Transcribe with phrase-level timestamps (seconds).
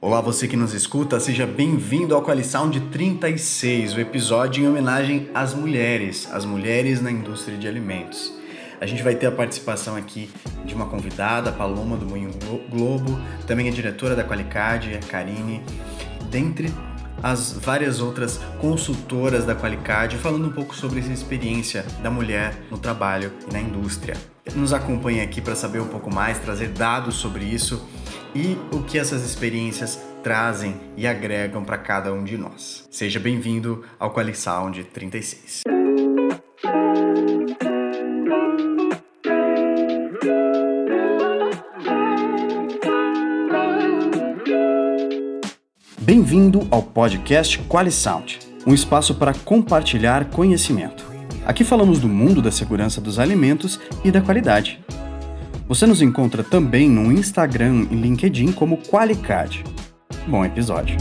[0.00, 5.52] Olá, você que nos escuta, seja bem-vindo ao Qualisound 36, o episódio em homenagem às
[5.52, 8.32] mulheres, as mulheres na indústria de alimentos.
[8.80, 10.30] A gente vai ter a participação aqui
[10.64, 12.30] de uma convidada, Paloma do Moinho
[12.70, 15.64] Globo, também a diretora da Qualicad, a Karine,
[16.30, 16.72] dentre
[17.20, 22.78] as várias outras consultoras da Qualicad, falando um pouco sobre essa experiência da mulher no
[22.78, 24.14] trabalho e na indústria.
[24.54, 27.86] Nos acompanhe aqui para saber um pouco mais, trazer dados sobre isso
[28.34, 32.86] e o que essas experiências trazem e agregam para cada um de nós.
[32.90, 35.62] Seja bem-vindo ao QualiSound 36.
[46.00, 51.17] Bem-vindo ao podcast QualiSound, um espaço para compartilhar conhecimento.
[51.48, 54.84] Aqui falamos do mundo da segurança dos alimentos e da qualidade.
[55.66, 59.64] Você nos encontra também no Instagram e LinkedIn como Qualicad.
[60.26, 60.98] Bom episódio.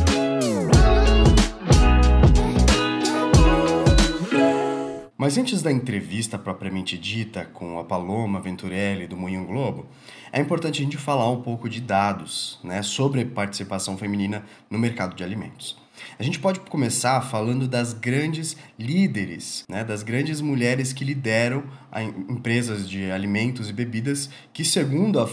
[5.17, 9.85] Mas antes da entrevista propriamente dita com a Paloma Venturelli do Moinho Globo,
[10.31, 15.13] é importante a gente falar um pouco de dados né, sobre participação feminina no mercado
[15.13, 15.75] de alimentos.
[16.17, 21.63] A gente pode começar falando das grandes líderes, né, das grandes mulheres que lideram
[22.29, 25.27] empresas de alimentos e bebidas que, segundo a,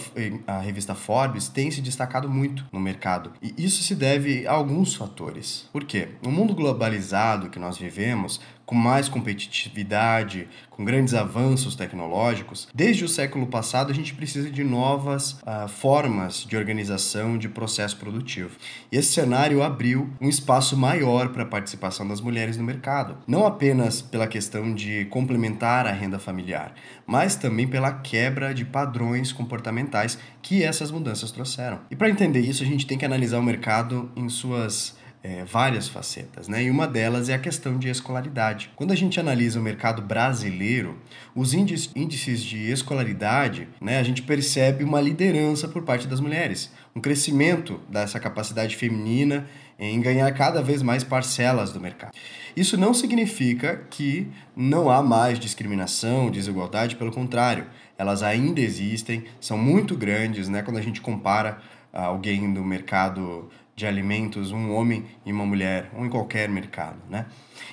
[0.46, 3.32] a, revista Forbes, têm se destacado muito no mercado.
[3.42, 5.68] E isso se deve a alguns fatores.
[5.72, 6.08] Por quê?
[6.22, 13.08] No mundo globalizado que nós vivemos, com mais competitividade, com grandes avanços tecnológicos, desde o
[13.08, 18.56] século passado a gente precisa de novas uh, formas de organização de processo produtivo.
[18.90, 23.46] E esse cenário abriu um espaço maior para a participação das mulheres no mercado, não
[23.46, 26.74] apenas pela questão de complementar a renda familiar,
[27.06, 31.80] mas também pela quebra de padrões comportamentais que essas mudanças trouxeram.
[31.90, 35.88] E para entender isso, a gente tem que analisar o mercado em suas é, várias
[35.88, 36.64] facetas, né?
[36.64, 38.70] E uma delas é a questão de escolaridade.
[38.76, 40.98] Quando a gente analisa o mercado brasileiro,
[41.34, 47.00] os índices de escolaridade, né, a gente percebe uma liderança por parte das mulheres, um
[47.00, 49.46] crescimento dessa capacidade feminina
[49.78, 52.12] em ganhar cada vez mais parcelas do mercado.
[52.54, 57.66] Isso não significa que não há mais discriminação, desigualdade, pelo contrário,
[57.96, 60.62] elas ainda existem, são muito grandes, né?
[60.62, 61.58] Quando a gente compara
[61.92, 66.98] alguém do mercado de alimentos, um homem e uma mulher, ou em qualquer mercado.
[67.08, 67.26] Né?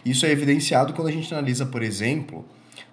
[0.06, 2.46] Isso é evidenciado quando a gente analisa, por exemplo,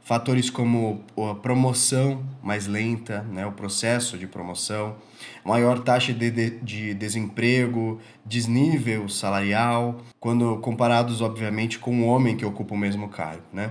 [0.02, 4.96] fatores como a promoção mais lenta, né, o processo de promoção,
[5.44, 12.44] maior taxa de, de, de, desemprego, desnível salarial, quando comparados, obviamente, com o homem que
[12.44, 13.42] ocupa o mesmo cargo.
[13.52, 13.70] Né?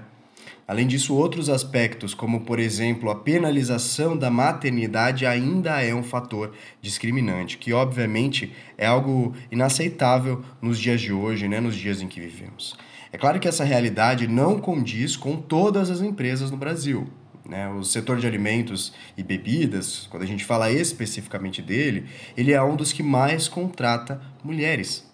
[0.68, 6.54] Além disso, outros aspectos, como por exemplo a penalização da maternidade, ainda é um fator
[6.82, 12.20] discriminante, que obviamente é algo inaceitável nos dias de hoje, né, nos dias em que
[12.20, 12.76] vivemos.
[13.14, 17.08] É claro que essa realidade não condiz com todas as empresas no Brasil.
[17.48, 17.70] Né?
[17.70, 22.06] O setor de alimentos e bebidas, quando a gente fala especificamente dele,
[22.36, 25.07] ele é um dos que mais contrata mulheres.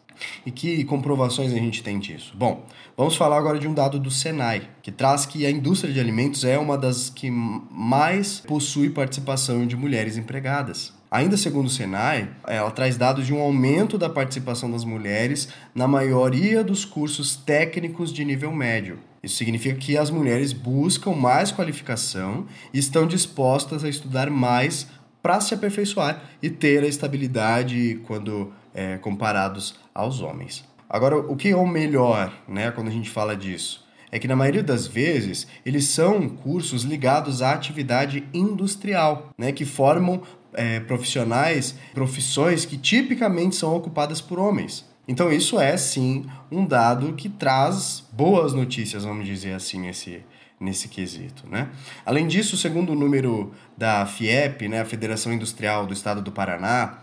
[0.45, 2.33] E que comprovações a gente tem disso?
[2.35, 2.65] Bom,
[2.97, 6.43] vamos falar agora de um dado do Senai, que traz que a indústria de alimentos
[6.43, 10.93] é uma das que mais possui participação de mulheres empregadas.
[11.13, 15.87] Ainda segundo o Senai, ela traz dados de um aumento da participação das mulheres na
[15.87, 18.97] maioria dos cursos técnicos de nível médio.
[19.21, 24.87] Isso significa que as mulheres buscam mais qualificação e estão dispostas a estudar mais
[25.21, 30.63] para se aperfeiçoar e ter a estabilidade quando é, comparados aos homens.
[30.89, 33.83] Agora, o que é o melhor, né, quando a gente fala disso?
[34.11, 39.65] É que na maioria das vezes eles são cursos ligados à atividade industrial, né, que
[39.65, 40.21] formam
[40.53, 44.85] é, profissionais, profissões que tipicamente são ocupadas por homens.
[45.07, 50.23] Então isso é sim um dado que traz boas notícias, vamos dizer assim, nesse,
[50.59, 51.43] nesse quesito.
[51.49, 51.69] Né?
[52.05, 56.99] Além disso, segundo o número da FIEP, né, a Federação Industrial do Estado do Paraná,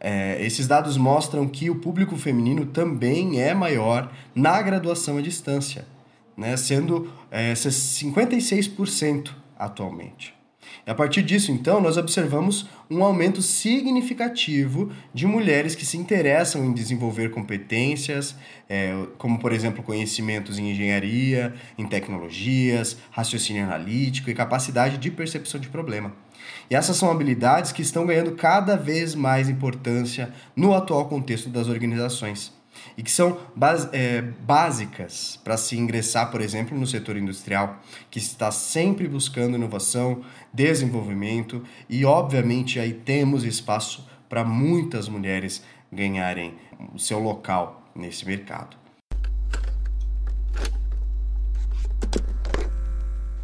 [0.00, 5.84] é, esses dados mostram que o público feminino também é maior na graduação à distância,
[6.36, 10.34] né, sendo é, 56% atualmente.
[10.86, 16.64] E a partir disso, então, nós observamos um aumento significativo de mulheres que se interessam
[16.64, 18.34] em desenvolver competências,
[18.68, 25.60] é, como, por exemplo, conhecimentos em engenharia, em tecnologias, raciocínio analítico e capacidade de percepção
[25.60, 26.14] de problema.
[26.70, 31.68] E essas são habilidades que estão ganhando cada vez mais importância no atual contexto das
[31.68, 32.52] organizações
[32.96, 33.38] e que são
[33.92, 40.22] é, básicas para se ingressar, por exemplo, no setor industrial, que está sempre buscando inovação,
[40.52, 46.54] desenvolvimento e, obviamente, aí temos espaço para muitas mulheres ganharem
[46.94, 48.79] o seu local nesse mercado.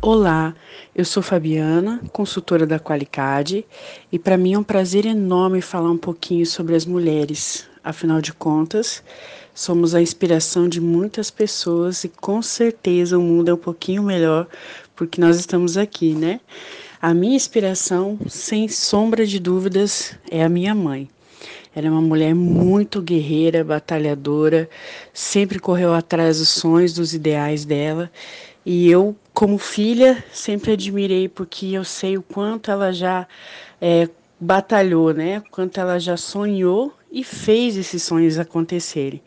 [0.08, 0.54] Olá,
[0.94, 3.64] eu sou Fabiana, consultora da Qualicad,
[4.12, 7.66] e para mim é um prazer enorme falar um pouquinho sobre as mulheres.
[7.82, 9.02] Afinal de contas,
[9.52, 14.46] somos a inspiração de muitas pessoas e com certeza o mundo é um pouquinho melhor
[14.94, 16.38] porque nós estamos aqui, né?
[17.02, 21.08] A minha inspiração, sem sombra de dúvidas, é a minha mãe.
[21.74, 24.70] Ela é uma mulher muito guerreira, batalhadora,
[25.12, 28.08] sempre correu atrás dos sonhos, dos ideais dela
[28.66, 33.28] e eu, como filha, sempre admirei porque eu sei o quanto ela já
[33.78, 34.08] é,
[34.40, 35.42] batalhou, né?
[35.46, 39.20] O quanto ela já sonhou e fez esses sonhos acontecerem.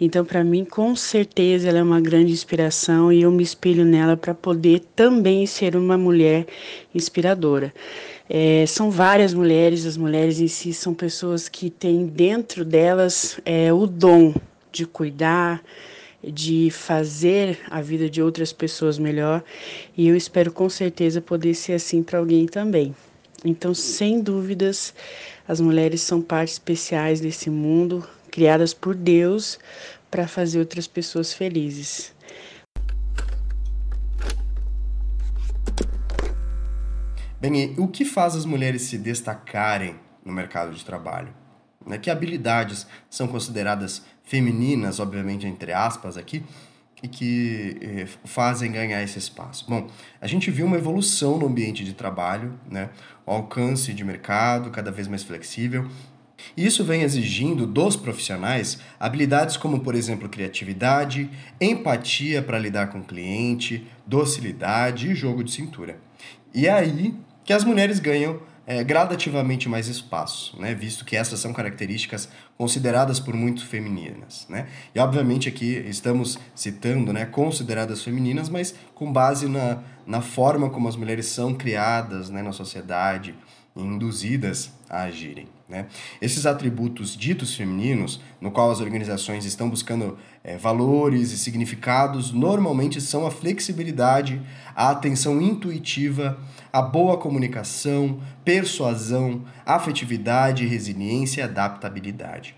[0.00, 4.16] Então, para mim, com certeza, ela é uma grande inspiração e eu me espelho nela
[4.16, 6.46] para poder também ser uma mulher
[6.94, 7.70] inspiradora.
[8.30, 13.70] É, são várias mulheres, as mulheres em si são pessoas que têm dentro delas é,
[13.70, 14.32] o dom
[14.72, 15.62] de cuidar,
[16.22, 19.42] de fazer a vida de outras pessoas melhor
[19.96, 22.94] e eu espero com certeza poder ser assim para alguém também.
[23.44, 24.92] Então, sem dúvidas,
[25.48, 29.58] as mulheres são partes especiais desse mundo, criadas por Deus
[30.10, 32.12] para fazer outras pessoas felizes.
[37.40, 41.32] Bem, o que faz as mulheres se destacarem no mercado de trabalho?
[41.86, 41.96] Né?
[41.96, 46.42] Que habilidades são consideradas femininas, obviamente entre aspas aqui,
[47.02, 49.64] e que eh, fazem ganhar esse espaço.
[49.68, 49.88] Bom,
[50.20, 52.90] a gente viu uma evolução no ambiente de trabalho, né?
[53.26, 55.88] o alcance de mercado cada vez mais flexível.
[56.56, 61.30] E isso vem exigindo dos profissionais habilidades como, por exemplo, criatividade,
[61.60, 65.98] empatia para lidar com o cliente, docilidade e jogo de cintura.
[66.54, 67.14] E é aí
[67.44, 68.40] que as mulheres ganham
[68.70, 70.72] é, gradativamente mais espaço, né?
[70.72, 74.46] visto que essas são características consideradas por muitos femininas.
[74.48, 74.68] Né?
[74.94, 80.86] E obviamente aqui estamos citando né, consideradas femininas, mas com base na, na forma como
[80.86, 83.34] as mulheres são criadas né, na sociedade,
[83.74, 85.48] induzidas a agirem.
[85.70, 85.86] Né?
[86.20, 93.00] Esses atributos ditos femininos, no qual as organizações estão buscando é, valores e significados, normalmente
[93.00, 94.42] são a flexibilidade,
[94.74, 96.36] a atenção intuitiva,
[96.72, 102.56] a boa comunicação, persuasão, afetividade, resiliência e adaptabilidade.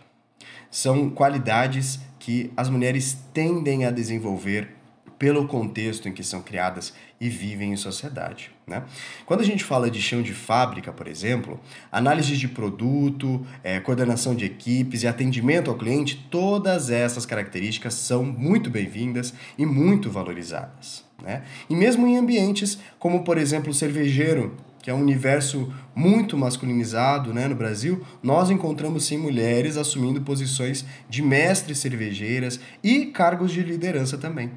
[0.70, 4.81] São qualidades que as mulheres tendem a desenvolver
[5.22, 8.50] pelo contexto em que são criadas e vivem em sociedade.
[8.66, 8.82] Né?
[9.24, 11.60] Quando a gente fala de chão de fábrica, por exemplo,
[11.92, 18.24] análise de produto, é, coordenação de equipes e atendimento ao cliente, todas essas características são
[18.24, 21.04] muito bem-vindas e muito valorizadas.
[21.22, 21.44] Né?
[21.70, 27.32] E mesmo em ambientes como, por exemplo, o cervejeiro, que é um universo muito masculinizado
[27.32, 33.62] né, no Brasil, nós encontramos sim mulheres assumindo posições de mestres cervejeiras e cargos de
[33.62, 34.50] liderança também.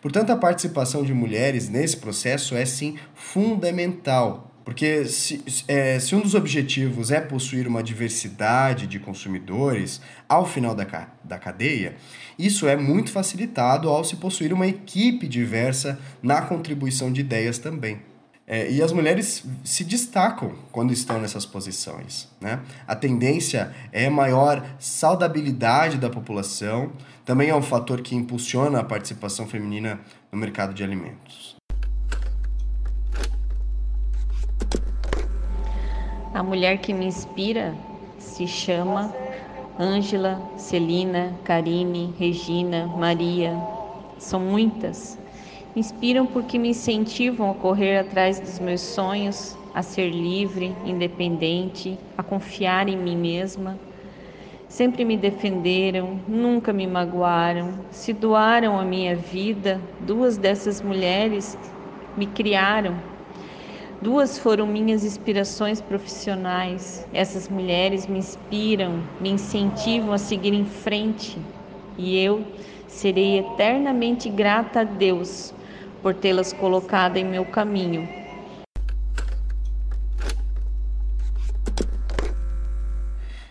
[0.00, 4.48] Portanto, a participação de mulheres nesse processo é sim fundamental.
[4.64, 10.72] Porque se, é, se um dos objetivos é possuir uma diversidade de consumidores ao final
[10.72, 10.86] da,
[11.24, 11.96] da cadeia,
[12.38, 18.11] isso é muito facilitado ao se possuir uma equipe diversa na contribuição de ideias também.
[18.54, 22.28] É, e as mulheres se destacam quando estão nessas posições.
[22.38, 22.60] Né?
[22.86, 26.92] A tendência é maior saudabilidade da população,
[27.24, 30.00] também é um fator que impulsiona a participação feminina
[30.30, 31.56] no mercado de alimentos.
[36.34, 37.74] A mulher que me inspira
[38.18, 39.10] se chama
[39.80, 43.58] Ângela, Celina, Karine, Regina, Maria.
[44.18, 45.18] São muitas
[45.74, 52.22] inspiram porque me incentivam a correr atrás dos meus sonhos, a ser livre, independente, a
[52.22, 53.78] confiar em mim mesma.
[54.68, 59.80] Sempre me defenderam, nunca me magoaram, se doaram a minha vida.
[60.00, 61.56] Duas dessas mulheres
[62.16, 62.94] me criaram.
[64.00, 67.06] Duas foram minhas inspirações profissionais.
[67.14, 71.38] Essas mulheres me inspiram, me incentivam a seguir em frente.
[71.96, 72.44] E eu
[72.88, 75.54] serei eternamente grata a Deus
[76.02, 78.08] por tê-las colocado em meu caminho.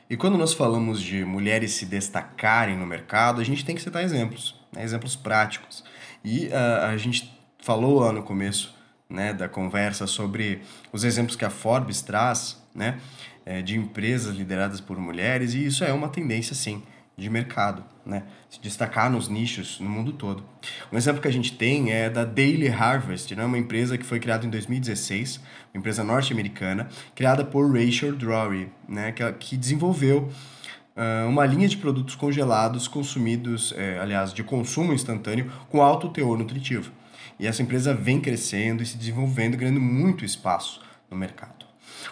[0.09, 4.03] E quando nós falamos de mulheres se destacarem no mercado, a gente tem que citar
[4.03, 4.83] exemplos, né?
[4.83, 5.85] exemplos práticos.
[6.23, 8.75] E uh, a gente falou lá no começo
[9.09, 12.99] né, da conversa sobre os exemplos que a Forbes traz né,
[13.45, 16.81] eh, de empresas lideradas por mulheres, e isso é uma tendência, sim
[17.21, 18.23] de mercado, né?
[18.49, 20.43] Se destacar nos nichos no mundo todo.
[20.91, 23.45] Um exemplo que a gente tem é da Daily Harvest, né?
[23.45, 25.37] uma empresa que foi criada em 2016,
[25.73, 29.11] uma empresa norte-americana, criada por Rachel Drury, né?
[29.11, 30.29] que, que desenvolveu
[30.95, 36.37] uh, uma linha de produtos congelados consumidos, é, aliás, de consumo instantâneo com alto teor
[36.37, 36.91] nutritivo.
[37.39, 41.65] E essa empresa vem crescendo e se desenvolvendo, ganhando muito espaço no mercado.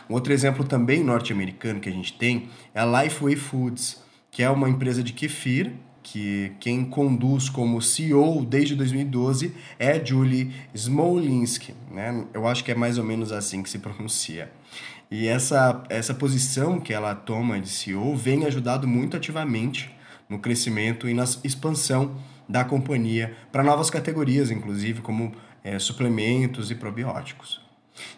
[0.09, 4.01] Um outro exemplo também norte-americano que a gente tem é a Lifeway Foods,
[4.31, 10.51] que é uma empresa de kefir que quem conduz como CEO desde 2012 é Julie
[10.73, 12.25] Smolinski, né?
[12.33, 14.51] Eu acho que é mais ou menos assim que se pronuncia.
[15.11, 19.91] E essa, essa posição que ela toma de CEO vem ajudado muito ativamente
[20.27, 22.15] no crescimento e na expansão
[22.47, 25.31] da companhia para novas categorias, inclusive como
[25.63, 27.61] é, suplementos e probióticos.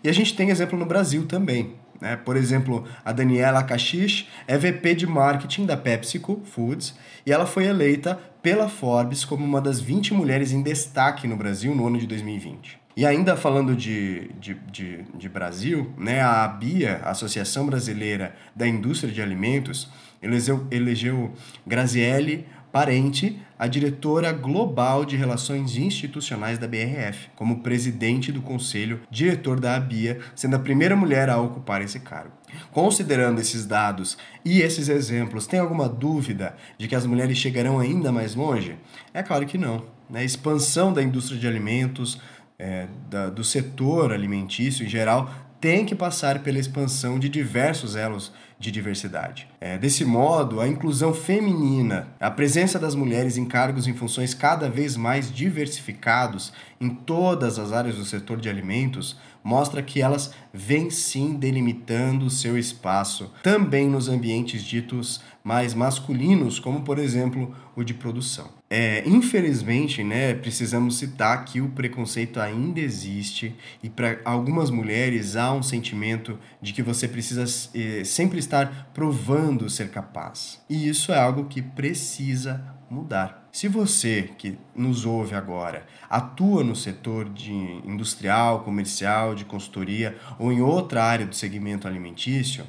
[0.04, 1.76] E a gente tem exemplo no Brasil também.
[2.02, 2.18] Né?
[2.18, 7.66] Por exemplo, a Daniela Caxish é VP de marketing da PepsiCo Foods e ela foi
[7.66, 12.08] eleita pela Forbes como uma das 20 mulheres em destaque no Brasil no ano de
[12.08, 12.82] 2020.
[12.98, 19.14] E ainda falando de, de, de, de Brasil, né, a ABIA, Associação Brasileira da Indústria
[19.14, 19.90] de Alimentos,
[20.22, 21.32] elegeu, elegeu
[21.66, 29.60] Graziele Parente, a diretora global de relações institucionais da BRF, como presidente do conselho diretor
[29.60, 32.32] da ABIA, sendo a primeira mulher a ocupar esse cargo.
[32.72, 38.12] Considerando esses dados e esses exemplos, tem alguma dúvida de que as mulheres chegarão ainda
[38.12, 38.78] mais longe?
[39.14, 39.84] É claro que não.
[40.10, 40.22] Né?
[40.22, 42.20] A expansão da indústria de alimentos,
[42.58, 45.30] é, da, do setor alimentício em geral,
[45.62, 49.48] tem que passar pela expansão de diversos elos de diversidade.
[49.60, 54.70] É, desse modo, a inclusão feminina, a presença das mulheres em cargos e funções cada
[54.70, 60.90] vez mais diversificados em todas as áreas do setor de alimentos mostra que elas vêm
[60.90, 67.94] sim delimitando seu espaço, também nos ambientes ditos mais masculinos, como por exemplo o de
[67.94, 68.61] produção.
[68.74, 75.52] É, infelizmente, né, precisamos citar que o preconceito ainda existe e para algumas mulheres há
[75.52, 77.44] um sentimento de que você precisa
[77.76, 80.64] eh, sempre estar provando ser capaz.
[80.70, 83.46] E isso é algo que precisa mudar.
[83.52, 90.50] Se você que nos ouve agora atua no setor de industrial, comercial, de consultoria ou
[90.50, 92.66] em outra área do segmento alimentício,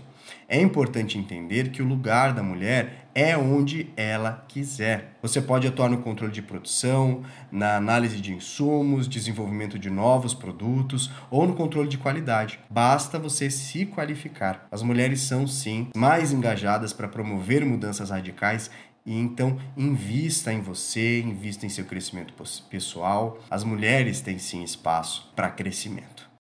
[0.49, 5.17] é importante entender que o lugar da mulher é onde ela quiser.
[5.21, 11.11] Você pode atuar no controle de produção, na análise de insumos, desenvolvimento de novos produtos
[11.31, 12.59] ou no controle de qualidade.
[12.71, 14.67] Basta você se qualificar.
[14.71, 18.71] As mulheres são sim mais engajadas para promover mudanças radicais
[19.05, 22.33] e então invista em você, invista em seu crescimento
[22.71, 23.39] pessoal.
[23.51, 26.32] As mulheres têm sim espaço para crescimento.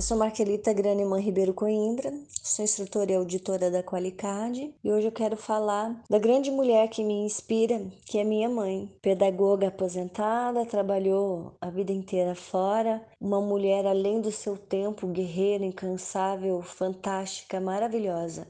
[0.00, 2.10] Eu sou Marquelita Graneman Ribeiro Coimbra,
[2.42, 7.04] sou instrutora e auditora da Qualicad e hoje eu quero falar da grande mulher que
[7.04, 8.90] me inspira, que é minha mãe.
[9.02, 16.62] Pedagoga aposentada, trabalhou a vida inteira fora, uma mulher além do seu tempo, guerreira, incansável,
[16.62, 18.48] fantástica, maravilhosa.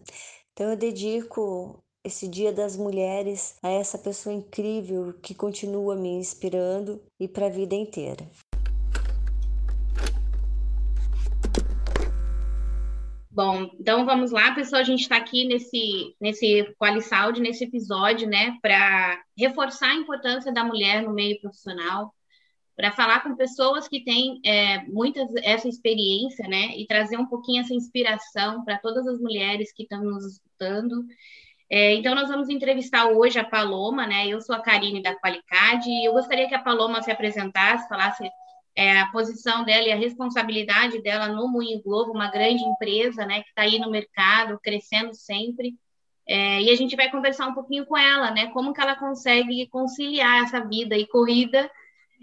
[0.52, 7.02] Então eu dedico esse Dia das Mulheres a essa pessoa incrível que continua me inspirando
[7.19, 8.25] e para a vida inteira.
[13.43, 14.83] Bom, então vamos lá, pessoal.
[14.83, 20.63] A gente está aqui nesse, nesse Qualisaud, nesse episódio, né, para reforçar a importância da
[20.63, 22.13] mulher no meio profissional,
[22.77, 27.63] para falar com pessoas que têm é, muitas essa experiência, né, e trazer um pouquinho
[27.63, 31.03] essa inspiração para todas as mulheres que estão nos escutando.
[31.71, 34.29] É, então, nós vamos entrevistar hoje a Paloma, né?
[34.29, 38.31] Eu sou a Karine da Qualicad e eu gostaria que a Paloma se apresentasse, falasse
[38.77, 43.43] é, a posição dela e a responsabilidade dela no Moinho Globo, uma grande empresa, né,
[43.43, 45.75] que está aí no mercado, crescendo sempre.
[46.27, 49.67] É, e a gente vai conversar um pouquinho com ela, né, como que ela consegue
[49.69, 51.71] conciliar essa vida e corrida.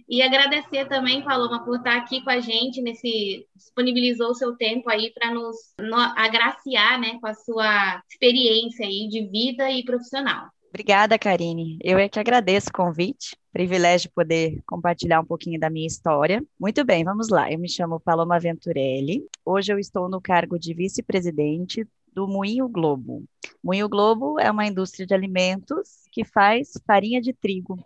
[0.08, 4.90] E agradecer também, Paloma, por estar aqui com a gente nesse disponibilizou o seu tempo
[4.90, 10.48] aí para nos no, agraciar, né, com a sua experiência aí de vida e profissional.
[10.70, 11.80] Obrigada, Karine.
[11.82, 13.36] Eu é que agradeço o convite.
[13.52, 16.44] Privilégio poder compartilhar um pouquinho da minha história.
[16.60, 17.52] Muito bem, vamos lá.
[17.52, 19.26] Eu me chamo Paloma Venturelli.
[19.46, 23.24] Hoje eu estou no cargo de vice-presidente do Moinho Globo.
[23.64, 27.80] Moinho Globo é uma indústria de alimentos que faz farinha de trigo.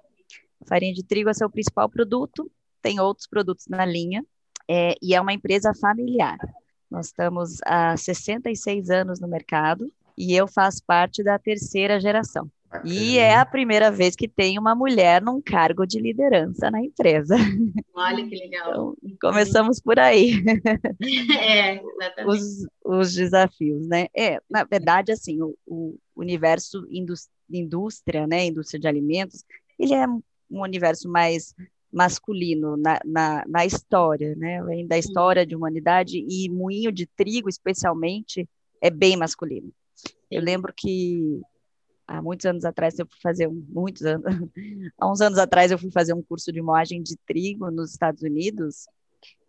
[0.66, 2.50] Farinha de trigo é seu principal produto,
[2.82, 4.26] tem outros produtos na linha,
[4.68, 6.38] é, e é uma empresa familiar.
[6.90, 12.50] Nós estamos há 66 anos no mercado e eu faço parte da terceira geração.
[12.86, 17.36] E é a primeira vez que tem uma mulher num cargo de liderança na empresa.
[17.94, 18.96] Olha que legal.
[19.04, 20.42] Então, começamos por aí.
[21.42, 22.28] É, exatamente.
[22.28, 24.08] Os, os desafios, né?
[24.16, 26.88] É, na verdade, assim, o, o universo
[27.50, 29.44] indústria, né, indústria de alimentos,
[29.78, 31.54] ele é um universo mais
[31.92, 34.64] masculino na, na, na, história, né?
[34.64, 38.48] Vem da história de humanidade e moinho de trigo, especialmente,
[38.80, 39.74] é bem masculino.
[40.30, 41.42] Eu lembro que
[42.18, 44.26] há muitos anos atrás eu fui fazer um, muitos anos,
[45.00, 48.22] há uns anos atrás eu fui fazer um curso de moagem de trigo nos Estados
[48.22, 48.88] Unidos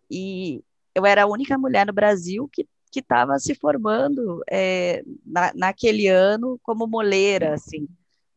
[0.09, 0.63] e
[0.95, 6.07] eu era a única mulher no Brasil que que estava se formando é, na, naquele
[6.07, 7.87] ano como moleira, assim.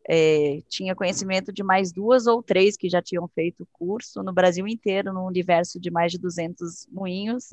[0.09, 4.67] É, tinha conhecimento de mais duas ou três que já tinham feito curso no Brasil
[4.67, 7.53] inteiro, num universo de mais de 200 moinhos,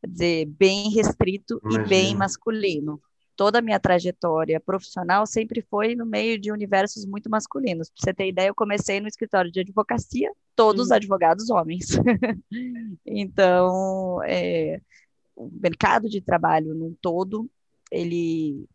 [0.00, 1.84] quer dizer, bem restrito Imagina.
[1.84, 2.98] e bem masculino.
[3.38, 7.88] Toda a minha trajetória profissional sempre foi no meio de universos muito masculinos.
[7.88, 11.86] Para você ter ideia, eu comecei no escritório de advocacia, todos os advogados homens.
[13.06, 14.80] então, é,
[15.36, 17.48] o mercado de trabalho num todo,
[17.92, 18.66] ele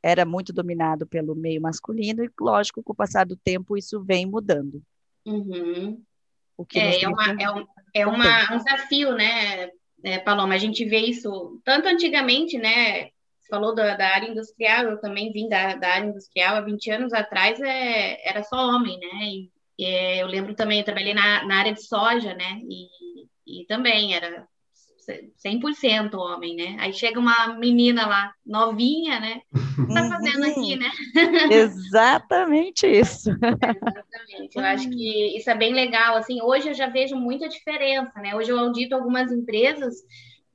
[0.00, 4.26] era muito dominado pelo meio masculino e, lógico, com o passar do tempo isso vem
[4.26, 4.80] mudando.
[5.26, 6.00] Uhum.
[6.56, 9.70] O que é, é, uma, é, um, é uma, um desafio, né,
[10.04, 10.54] é, Paloma?
[10.54, 13.08] A gente vê isso tanto antigamente, né?
[13.44, 16.90] Você falou da, da área industrial, eu também vim da, da, área industrial há 20
[16.90, 19.08] anos atrás, é, era só homem, né?
[19.22, 22.62] E, e eu lembro também, eu trabalhei na, na área de soja, né?
[22.66, 22.88] E,
[23.46, 24.48] e também era
[25.44, 26.76] 100% homem, né?
[26.80, 29.42] Aí chega uma menina lá, novinha, né?
[29.52, 30.90] O que tá fazendo aqui, né?
[31.52, 33.28] Exatamente isso.
[33.28, 34.56] exatamente.
[34.56, 36.16] Eu acho que isso é bem legal.
[36.16, 38.34] Assim, hoje eu já vejo muita diferença, né?
[38.34, 39.96] Hoje eu audito algumas empresas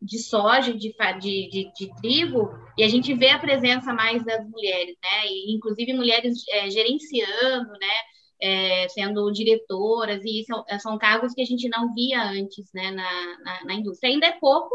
[0.01, 4.47] de soja, de, de, de, de trigo, e a gente vê a presença mais das
[4.49, 5.27] mulheres, né?
[5.27, 7.95] E, inclusive mulheres é, gerenciando, né?
[8.41, 12.91] é, sendo diretoras, e são, é, são cargos que a gente não via antes né,
[12.91, 14.11] na, na, na, indústria.
[14.11, 14.73] Ainda é pouco,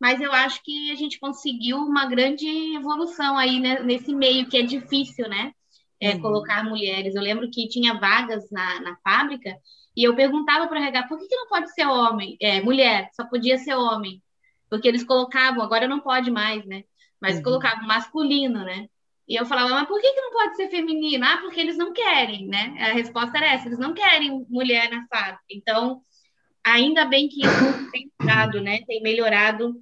[0.00, 4.56] mas eu acho que a gente conseguiu uma grande evolução aí né, nesse meio, que
[4.58, 5.52] é difícil, né?
[6.00, 6.20] É, uhum.
[6.20, 7.14] Colocar mulheres.
[7.14, 9.56] Eu lembro que tinha vagas na, na fábrica,
[9.96, 12.36] e eu perguntava para o RH, por que, que não pode ser homem?
[12.40, 14.20] É, mulher, só podia ser homem.
[14.74, 16.84] Porque eles colocavam, agora não pode mais, né?
[17.20, 17.42] Mas uhum.
[17.42, 18.88] colocavam masculino, né?
[19.26, 21.24] E eu falava, mas por que, que não pode ser feminino?
[21.24, 22.74] Ah, porque eles não querem, né?
[22.78, 25.44] A resposta era essa, eles não querem mulher na fábrica.
[25.50, 26.02] Então,
[26.62, 28.80] ainda bem que isso tem mudado, né?
[28.86, 29.80] Tem melhorado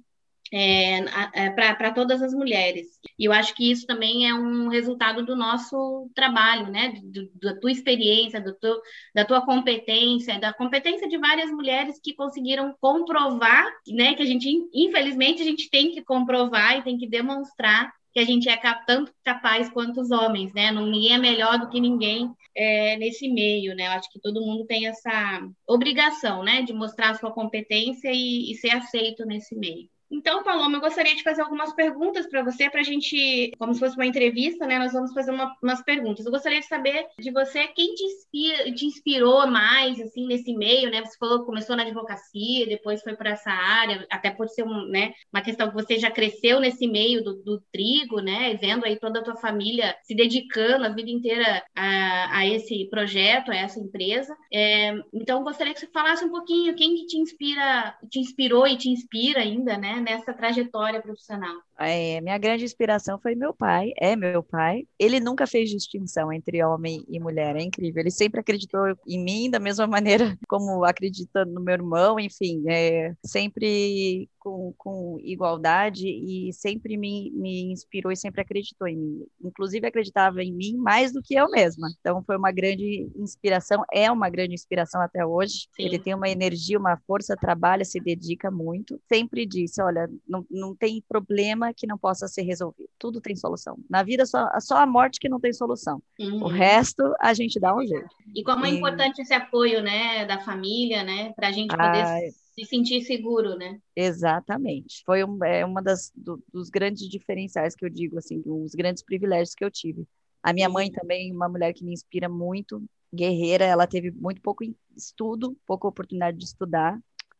[0.55, 0.99] é,
[1.33, 2.99] é, para todas as mulheres.
[3.17, 6.93] E eu acho que isso também é um resultado do nosso trabalho, né?
[7.03, 8.79] Do, da tua experiência, do teu,
[9.15, 14.13] da tua competência, da competência de várias mulheres que conseguiram comprovar, né?
[14.13, 18.25] Que a gente, infelizmente, a gente tem que comprovar e tem que demonstrar que a
[18.25, 20.71] gente é tanto capaz quanto os homens, né?
[20.71, 23.87] Ninguém é melhor do que ninguém é, nesse meio, né?
[23.87, 26.61] Eu acho que todo mundo tem essa obrigação, né?
[26.61, 29.89] De mostrar a sua competência e, e ser aceito nesse meio.
[30.11, 33.79] Então, Paloma, eu gostaria de fazer algumas perguntas para você, para a gente, como se
[33.79, 34.77] fosse uma entrevista, né?
[34.77, 36.25] Nós vamos fazer uma, umas perguntas.
[36.25, 40.91] Eu gostaria de saber de você quem te, inspira, te inspirou mais, assim, nesse meio,
[40.91, 41.03] né?
[41.03, 44.87] Você falou que começou na advocacia, depois foi para essa área, até por ser um,
[44.87, 48.55] né, uma questão que você já cresceu nesse meio do, do trigo, né?
[48.55, 53.51] Vendo aí toda a tua família se dedicando a vida inteira a, a esse projeto,
[53.51, 54.35] a essa empresa.
[54.53, 58.77] É, então, gostaria que você falasse um pouquinho quem que te inspira, te inspirou e
[58.77, 60.02] te inspira ainda, né?
[60.03, 61.55] Nessa trajetória profissional?
[61.79, 64.87] É, minha grande inspiração foi meu pai, é meu pai.
[64.99, 68.01] Ele nunca fez distinção entre homem e mulher, é incrível.
[68.01, 73.13] Ele sempre acreditou em mim da mesma maneira como acredita no meu irmão, enfim, é,
[73.25, 79.25] sempre com, com igualdade e sempre me, me inspirou e sempre acreditou em mim.
[79.41, 81.87] Inclusive acreditava em mim mais do que eu mesma.
[81.99, 85.69] Então foi uma grande inspiração, é uma grande inspiração até hoje.
[85.73, 85.83] Sim.
[85.83, 88.99] Ele tem uma energia, uma força, trabalha, se dedica muito.
[89.07, 92.89] Sempre disse, olha, não, não tem problema que não possa ser resolvido.
[92.99, 93.77] Tudo tem solução.
[93.89, 96.03] Na vida só, só a morte que não tem solução.
[96.19, 96.43] Uhum.
[96.43, 98.13] O resto a gente dá um jeito.
[98.35, 98.75] E como é e...
[98.75, 102.19] importante esse apoio, né, da família, né, para a gente poder ah,
[102.53, 103.79] se sentir seguro, né?
[103.95, 105.01] Exatamente.
[105.05, 109.03] Foi um, é uma das do, dos grandes diferenciais que eu digo assim, dos grandes
[109.03, 110.07] privilégios que eu tive.
[110.41, 114.63] A minha mãe também, uma mulher que me inspira muito, guerreira, ela teve muito pouco
[114.95, 116.99] estudo, pouca oportunidade de estudar,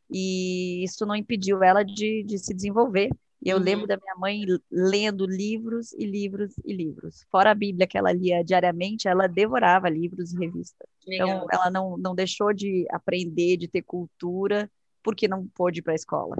[0.10, 3.10] e isso não impediu ela de, de se desenvolver.
[3.45, 3.63] E eu uhum.
[3.63, 7.26] lembro da minha mãe lendo livros e livros e livros.
[7.30, 10.88] Fora a Bíblia que ela lia diariamente, ela devorava livros e revistas.
[11.06, 11.45] Então, Legal.
[11.45, 14.71] Então, ela não, não deixou de aprender, de ter cultura,
[15.03, 16.37] porque não pôde ir para a escola.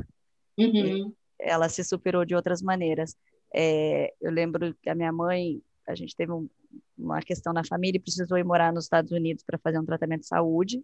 [0.58, 1.14] Uhum.
[1.40, 3.16] Ela se superou de outras maneiras.
[3.54, 6.50] É, eu lembro que a minha mãe, a gente teve um,
[6.98, 10.22] uma questão na família e precisou ir morar nos Estados Unidos para fazer um tratamento
[10.22, 10.84] de saúde.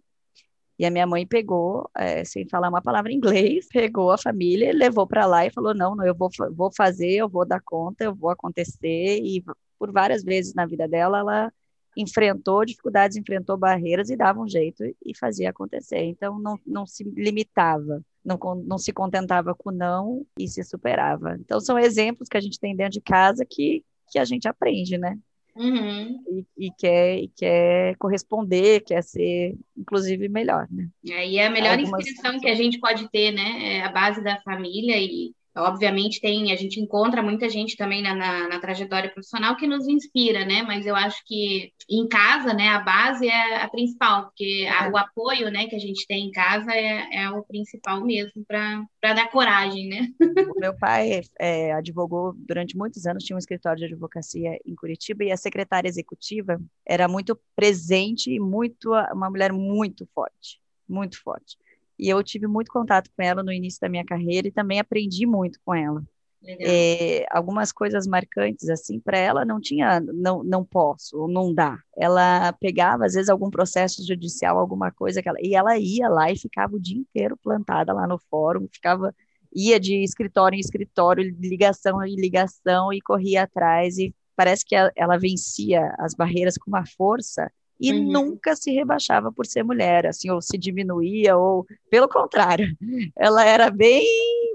[0.78, 4.72] E a minha mãe pegou, é, sem falar uma palavra em inglês, pegou a família,
[4.72, 8.04] levou para lá e falou: não, não, eu vou, vou fazer, eu vou dar conta,
[8.04, 9.20] eu vou acontecer.
[9.22, 9.44] E
[9.78, 11.52] por várias vezes na vida dela, ela
[11.96, 16.02] enfrentou dificuldades, enfrentou barreiras e dava um jeito e fazia acontecer.
[16.04, 21.36] Então, não, não se limitava, não, não se contentava com não e se superava.
[21.40, 24.96] Então, são exemplos que a gente tem dentro de casa que, que a gente aprende,
[24.98, 25.18] né?
[25.56, 26.22] Uhum.
[26.28, 30.88] E, e, quer, e quer corresponder, quer ser, inclusive, melhor, né?
[31.08, 32.06] É, e é a melhor Algumas...
[32.06, 33.78] inspiração que a gente pode ter, né?
[33.78, 38.14] É a base da família e Obviamente tem, a gente encontra muita gente também na,
[38.14, 40.62] na, na, trajetória profissional que nos inspira, né?
[40.62, 44.96] Mas eu acho que em casa, né, a base é a principal, porque a, o
[44.96, 49.28] apoio, né, que a gente tem em casa é, é o principal mesmo para dar
[49.30, 50.08] coragem, né?
[50.56, 55.24] O meu pai é, advogou durante muitos anos, tinha um escritório de advocacia em Curitiba
[55.24, 61.56] e a secretária executiva era muito presente e muito uma mulher muito forte, muito forte.
[62.00, 65.26] E eu tive muito contato com ela no início da minha carreira e também aprendi
[65.26, 66.02] muito com ela.
[66.42, 72.50] É, algumas coisas marcantes assim para ela não tinha não não posso não dá ela
[72.54, 76.38] pegava às vezes algum processo judicial alguma coisa que ela e ela ia lá e
[76.38, 79.14] ficava o dia inteiro plantada lá no fórum ficava
[79.54, 84.90] ia de escritório em escritório ligação em ligação e corria atrás e parece que ela,
[84.96, 88.12] ela vencia as barreiras com uma força e uhum.
[88.12, 92.76] nunca se rebaixava por ser mulher, assim, ou se diminuía, ou pelo contrário,
[93.16, 94.06] ela era bem,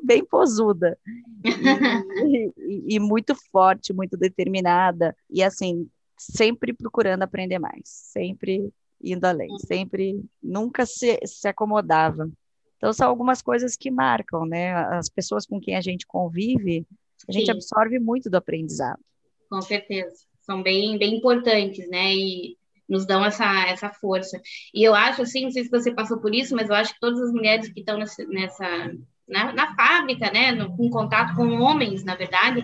[0.04, 0.98] bem posuda
[1.44, 9.26] e, e, e muito forte, muito determinada, e assim, sempre procurando aprender mais, sempre indo
[9.26, 9.60] além, uhum.
[9.60, 12.30] sempre, nunca se, se acomodava.
[12.78, 14.74] Então, são algumas coisas que marcam, né?
[14.74, 16.86] As pessoas com quem a gente convive,
[17.28, 17.52] a gente Sim.
[17.52, 19.00] absorve muito do aprendizado.
[19.50, 20.26] Com certeza.
[20.42, 22.14] São bem, bem importantes, né?
[22.14, 22.58] E
[22.88, 24.40] nos dão essa, essa força.
[24.74, 27.00] E eu acho, assim, não sei se você passou por isso, mas eu acho que
[27.00, 28.92] todas as mulheres que estão nessa, nessa
[29.28, 32.62] na, na, fábrica, né, no, em contato com homens, na verdade,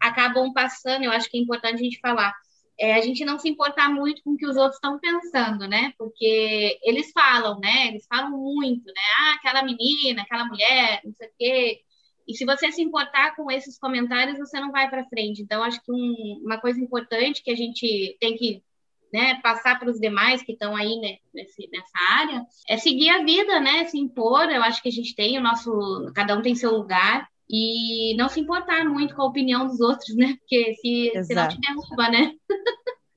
[0.00, 2.34] acabam passando, eu acho que é importante a gente falar,
[2.78, 5.92] é, a gente não se importar muito com o que os outros estão pensando, né,
[5.98, 11.28] porque eles falam, né, eles falam muito, né, ah, aquela menina, aquela mulher, não sei
[11.28, 11.80] o quê,
[12.28, 15.40] e se você se importar com esses comentários, você não vai para frente.
[15.40, 18.62] Então, acho que um, uma coisa importante que a gente tem que
[19.12, 23.24] né, passar para os demais que estão aí né, nesse, nessa área, é seguir a
[23.24, 24.50] vida, né, se impor.
[24.50, 28.28] Eu acho que a gente tem o nosso, cada um tem seu lugar e não
[28.28, 32.32] se importar muito com a opinião dos outros, né, porque se senão te derruba, né?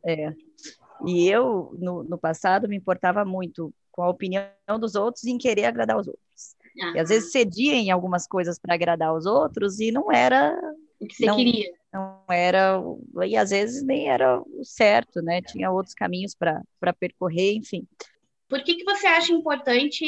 [0.06, 0.34] é.
[1.06, 4.46] E eu no, no passado me importava muito com a opinião
[4.80, 6.56] dos outros em querer agradar os outros.
[6.78, 6.96] Uhum.
[6.96, 10.56] E às vezes cedia em algumas coisas para agradar os outros e não era
[11.00, 12.82] o que você não, queria não era,
[13.28, 15.42] e às vezes nem era o certo, né?
[15.42, 17.86] Tinha outros caminhos para percorrer, enfim.
[18.48, 20.04] Por que, que você acha importante,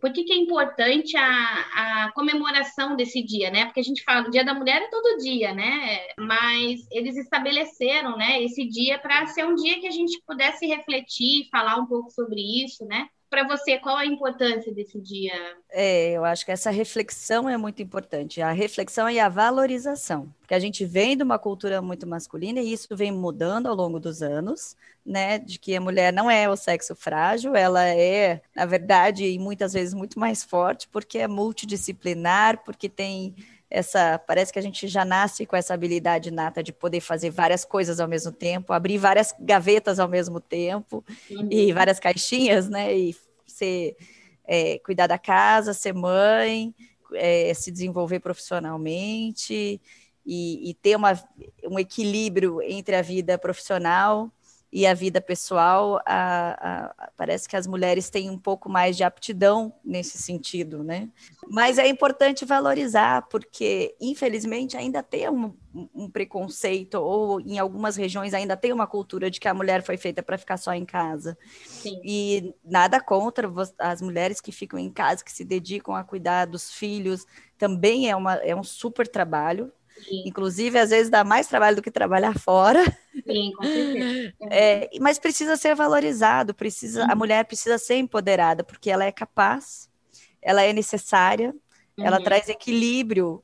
[0.00, 3.64] por que, que é importante a, a comemoração desse dia, né?
[3.64, 6.06] Porque a gente fala, o Dia da Mulher é todo dia, né?
[6.20, 11.48] Mas eles estabeleceram, né, esse dia para ser um dia que a gente pudesse refletir,
[11.50, 13.08] falar um pouco sobre isso, né?
[13.28, 15.32] Para você, qual a importância desse dia?
[15.70, 20.54] É, eu acho que essa reflexão é muito importante, a reflexão e a valorização, porque
[20.54, 24.22] a gente vem de uma cultura muito masculina e isso vem mudando ao longo dos
[24.22, 29.24] anos, né, de que a mulher não é o sexo frágil, ela é, na verdade,
[29.24, 33.34] e muitas vezes muito mais forte, porque é multidisciplinar, porque tem
[33.70, 37.64] essa parece que a gente já nasce com essa habilidade nata de poder fazer várias
[37.64, 41.48] coisas ao mesmo tempo, abrir várias gavetas ao mesmo tempo uhum.
[41.50, 42.96] e várias caixinhas, né?
[42.96, 43.96] E ser
[44.46, 46.74] é, cuidar da casa, ser mãe,
[47.14, 49.80] é, se desenvolver profissionalmente
[50.24, 51.12] e, e ter uma,
[51.64, 54.30] um equilíbrio entre a vida profissional
[54.70, 59.02] e a vida pessoal, a, a, parece que as mulheres têm um pouco mais de
[59.02, 61.08] aptidão nesse sentido, né?
[61.48, 65.54] Mas é importante valorizar, porque infelizmente ainda tem um,
[65.94, 69.96] um preconceito, ou em algumas regiões ainda tem uma cultura de que a mulher foi
[69.96, 71.38] feita para ficar só em casa.
[71.66, 71.98] Sim.
[72.04, 76.70] E nada contra as mulheres que ficam em casa, que se dedicam a cuidar dos
[76.70, 77.24] filhos,
[77.56, 79.72] também é, uma, é um super trabalho,
[80.04, 80.24] Sim.
[80.26, 82.84] Inclusive, às vezes dá mais trabalho do que trabalhar fora.
[83.26, 84.34] Sim, com certeza.
[84.50, 89.88] É, mas precisa ser valorizado, precisa, a mulher precisa ser empoderada, porque ela é capaz,
[90.40, 91.54] ela é necessária,
[91.96, 92.04] uhum.
[92.04, 93.42] ela traz equilíbrio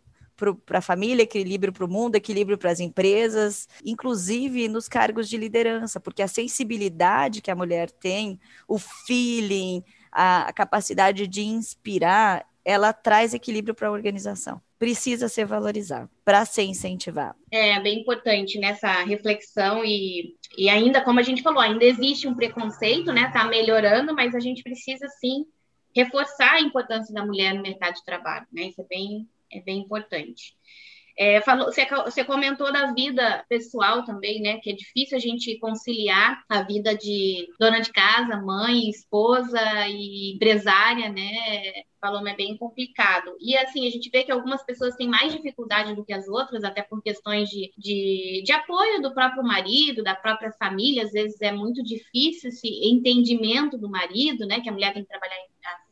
[0.67, 5.37] para a família, equilíbrio para o mundo, equilíbrio para as empresas, inclusive nos cargos de
[5.37, 12.47] liderança, porque a sensibilidade que a mulher tem, o feeling, a, a capacidade de inspirar,
[12.65, 14.61] ela traz equilíbrio para a organização.
[14.85, 17.39] Precisa ser valorizado para ser incentivado.
[17.51, 22.35] É bem importante nessa reflexão e, e ainda, como a gente falou, ainda existe um
[22.35, 23.23] preconceito, né?
[23.29, 25.47] Está melhorando, mas a gente precisa sim
[25.97, 28.65] reforçar a importância da mulher no mercado de trabalho, né?
[28.65, 30.55] Isso é bem, é bem importante.
[31.17, 34.59] É, falou, você, você, comentou da vida pessoal também, né?
[34.59, 40.35] Que é difícil a gente conciliar a vida de dona de casa, mãe, esposa e
[40.35, 41.85] empresária, né?
[42.01, 43.37] Paloma, é bem complicado.
[43.41, 46.65] E assim, a gente vê que algumas pessoas têm mais dificuldade do que as outras,
[46.65, 51.05] até por questões de, de, de apoio do próprio marido, da própria família.
[51.05, 54.61] Às vezes é muito difícil esse entendimento do marido, né?
[54.61, 55.37] Que a mulher tem que trabalhar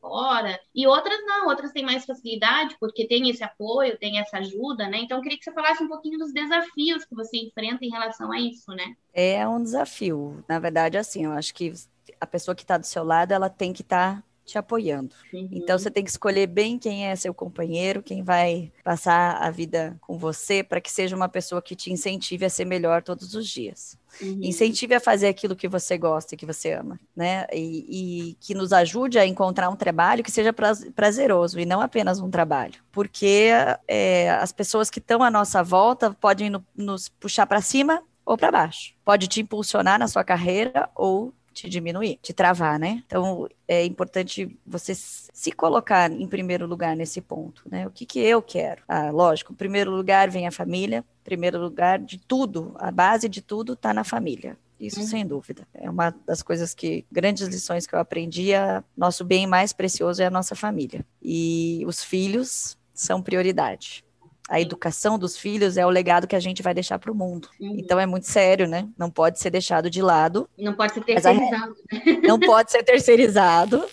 [0.03, 0.59] fora.
[0.75, 4.99] E outras não, outras têm mais facilidade, porque tem esse apoio, tem essa ajuda, né?
[4.99, 8.33] Então, eu queria que você falasse um pouquinho dos desafios que você enfrenta em relação
[8.33, 8.97] a isso, né?
[9.15, 10.45] É um desafio.
[10.49, 11.73] Na verdade, assim, eu acho que
[12.21, 15.15] a pessoa que está do seu lado, ela tem que estar tá te apoiando.
[15.33, 15.49] Uhum.
[15.53, 19.97] Então você tem que escolher bem quem é seu companheiro, quem vai passar a vida
[20.01, 23.49] com você, para que seja uma pessoa que te incentive a ser melhor todos os
[23.49, 23.97] dias.
[24.21, 24.41] Uhum.
[24.43, 27.47] Incentive a fazer aquilo que você gosta e que você ama, né?
[27.53, 30.55] E, e que nos ajude a encontrar um trabalho que seja
[30.95, 32.75] prazeroso e não apenas um trabalho.
[32.91, 33.49] Porque
[33.89, 38.37] é, as pessoas que estão à nossa volta podem no, nos puxar para cima ou
[38.37, 38.95] para baixo.
[39.05, 43.03] Pode te impulsionar na sua carreira ou te diminuir, te travar, né?
[43.07, 47.87] Então é importante você se colocar em primeiro lugar nesse ponto, né?
[47.87, 48.83] O que que eu quero?
[48.89, 53.29] Ah, lógico, em primeiro lugar vem a família, em primeiro lugar de tudo, a base
[53.29, 54.57] de tudo está na família.
[54.81, 55.07] Isso uhum.
[55.07, 55.67] sem dúvida.
[55.73, 60.21] É uma das coisas que, grandes lições que eu aprendi, a, nosso bem mais precioso
[60.21, 61.07] é a nossa família.
[61.23, 64.05] E os filhos são prioridade
[64.53, 67.49] a educação dos filhos é o legado que a gente vai deixar para o mundo.
[67.59, 67.75] Uhum.
[67.79, 68.87] Então é muito sério, né?
[68.99, 70.47] Não pode ser deixado de lado.
[70.59, 71.75] Não pode ser terceirizado.
[71.91, 72.21] A...
[72.29, 73.87] Não pode ser terceirizado,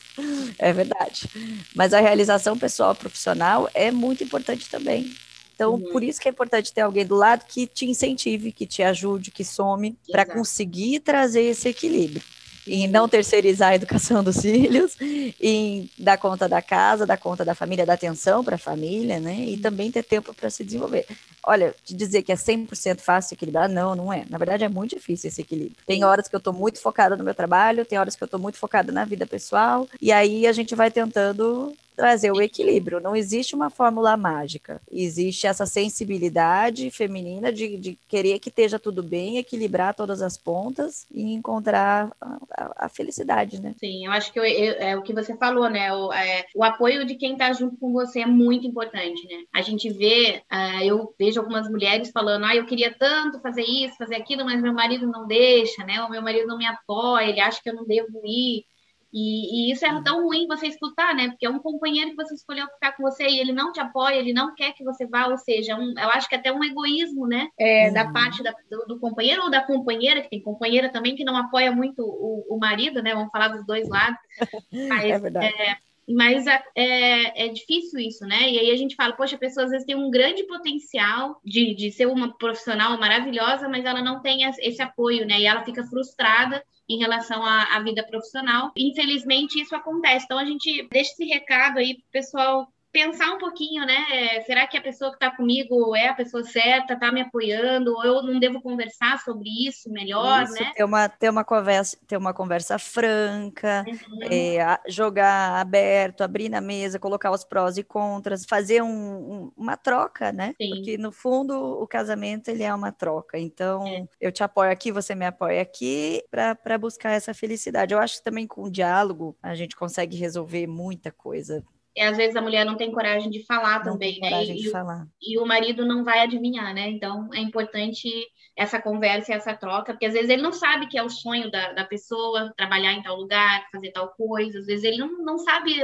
[0.57, 1.29] é verdade.
[1.73, 5.09] Mas a realização pessoal profissional é muito importante também.
[5.55, 5.93] Então, uhum.
[5.93, 9.31] por isso que é importante ter alguém do lado que te incentive, que te ajude,
[9.31, 12.21] que some, para conseguir trazer esse equilíbrio
[12.69, 14.95] em não terceirizar a educação dos filhos,
[15.39, 19.35] em dar conta da casa, dar conta da família, dar atenção para a família, né?
[19.35, 21.05] E também ter tempo para se desenvolver.
[21.43, 24.25] Olha, te dizer que é 100% fácil equilibrar, não, não é.
[24.29, 25.75] Na verdade, é muito difícil esse equilíbrio.
[25.85, 28.39] Tem horas que eu estou muito focada no meu trabalho, tem horas que eu estou
[28.39, 33.01] muito focada na vida pessoal, e aí a gente vai tentando trazer o equilíbrio.
[33.01, 34.81] Não existe uma fórmula mágica.
[34.89, 41.05] Existe essa sensibilidade feminina de, de querer que esteja tudo bem, equilibrar todas as pontas
[41.11, 43.75] e encontrar a, a, a felicidade, né?
[43.77, 45.93] Sim, eu acho que eu, eu, é o que você falou, né?
[45.93, 49.43] O, é, o apoio de quem está junto com você é muito importante, né?
[49.53, 53.97] A gente vê, uh, eu vejo algumas mulheres falando, ah, eu queria tanto fazer isso,
[53.97, 56.01] fazer aquilo, mas meu marido não deixa, né?
[56.03, 58.63] O meu marido não me apoia, ele acha que eu não devo ir.
[59.11, 61.29] E, e, isso é tão ruim você escutar, né?
[61.29, 64.15] Porque é um companheiro que você escolheu ficar com você e ele não te apoia,
[64.15, 67.27] ele não quer que você vá, ou seja, um, eu acho que até um egoísmo,
[67.27, 67.47] né?
[67.57, 67.91] É.
[67.91, 71.35] Da parte da, do, do, companheiro ou da companheira, que tem companheira também que não
[71.35, 73.15] apoia muito o, o marido, né?
[73.15, 74.19] Vamos falar dos dois lados.
[74.71, 75.45] Mas, é verdade.
[75.47, 75.77] É,
[76.11, 78.49] mas é, é difícil isso, né?
[78.49, 81.75] E aí a gente fala, poxa, a pessoa às vezes tem um grande potencial de,
[81.75, 85.39] de ser uma profissional maravilhosa, mas ela não tem esse apoio, né?
[85.39, 88.71] E ela fica frustrada em relação à, à vida profissional.
[88.75, 90.25] Infelizmente, isso acontece.
[90.25, 94.41] Então, a gente deixa esse recado aí pro pessoal pensar um pouquinho, né?
[94.45, 98.03] Será que a pessoa que está comigo é a pessoa certa, está me apoiando, ou
[98.03, 100.71] eu não devo conversar sobre isso melhor, isso, né?
[100.75, 104.23] Ter uma, ter uma conversa, ter uma conversa franca, uhum.
[104.23, 109.77] é, jogar aberto, abrir na mesa, colocar os prós e contras, fazer um, um, uma
[109.77, 110.55] troca, né?
[110.59, 110.69] Sim.
[110.69, 113.37] Porque no fundo o casamento ele é uma troca.
[113.37, 114.07] Então é.
[114.19, 117.93] eu te apoio aqui, você me apoia aqui, para buscar essa felicidade.
[117.93, 121.63] Eu acho que também com o diálogo a gente consegue resolver muita coisa
[121.95, 124.43] e às vezes a mulher não tem coragem de falar não também, né?
[124.43, 125.07] E, de falar.
[125.21, 126.89] e o marido não vai adivinhar, né?
[126.89, 128.09] Então é importante
[128.55, 131.49] essa conversa e essa troca, porque às vezes ele não sabe que é o sonho
[131.49, 135.37] da, da pessoa trabalhar em tal lugar, fazer tal coisa, às vezes ele não, não
[135.37, 135.81] sabe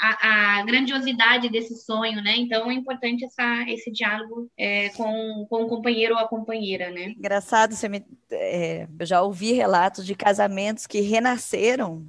[0.00, 2.36] a, a grandiosidade desse sonho, né?
[2.36, 7.14] Então é importante essa, esse diálogo é, com, com o companheiro ou a companheira, né?
[7.16, 12.06] Engraçado, você me, é, eu já ouvi relatos de casamentos que renasceram